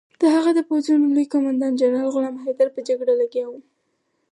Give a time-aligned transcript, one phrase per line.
[0.21, 3.59] د هغه د پوځونو لوی قوماندان جنرال غلام حیدر په جګړه لګیا وو.